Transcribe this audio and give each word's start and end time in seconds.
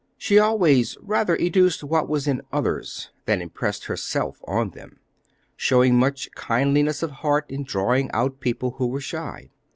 She 0.17 0.39
always 0.39 0.97
rather 0.99 1.37
educed 1.39 1.83
what 1.83 2.09
was 2.09 2.27
in 2.27 2.41
others 2.51 3.11
than 3.27 3.39
impressed 3.39 3.85
herself 3.85 4.41
on 4.47 4.71
them; 4.71 4.97
showing 5.55 5.95
much 5.95 6.27
kindliness 6.33 7.03
of 7.03 7.11
heart 7.11 7.45
in 7.51 7.63
drawing 7.63 8.09
out 8.09 8.39
people 8.39 8.71
who 8.79 8.87
were 8.87 8.99
shy. 8.99 9.51